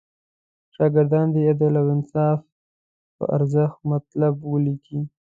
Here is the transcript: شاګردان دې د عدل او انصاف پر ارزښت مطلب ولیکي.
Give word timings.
شاګردان 0.75 1.27
دې 1.33 1.41
د 1.43 1.47
عدل 1.51 1.73
او 1.81 1.87
انصاف 1.95 2.39
پر 3.15 3.25
ارزښت 3.37 3.77
مطلب 3.91 4.33
ولیکي. 4.51 4.99